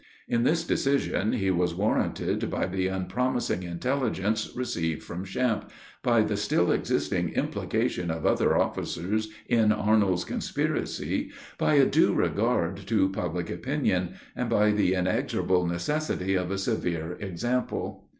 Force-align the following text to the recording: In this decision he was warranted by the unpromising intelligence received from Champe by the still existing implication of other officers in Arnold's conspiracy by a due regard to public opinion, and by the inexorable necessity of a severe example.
In 0.27 0.41
this 0.45 0.63
decision 0.63 1.33
he 1.33 1.51
was 1.51 1.75
warranted 1.75 2.49
by 2.49 2.65
the 2.65 2.87
unpromising 2.87 3.61
intelligence 3.61 4.51
received 4.55 5.03
from 5.03 5.23
Champe 5.23 5.69
by 6.01 6.23
the 6.23 6.37
still 6.37 6.71
existing 6.71 7.29
implication 7.33 8.09
of 8.09 8.25
other 8.25 8.57
officers 8.57 9.29
in 9.45 9.71
Arnold's 9.71 10.25
conspiracy 10.25 11.29
by 11.59 11.75
a 11.75 11.85
due 11.85 12.15
regard 12.15 12.77
to 12.87 13.09
public 13.09 13.51
opinion, 13.51 14.15
and 14.35 14.49
by 14.49 14.71
the 14.71 14.95
inexorable 14.95 15.67
necessity 15.67 16.33
of 16.33 16.49
a 16.49 16.57
severe 16.57 17.11
example. 17.19 18.07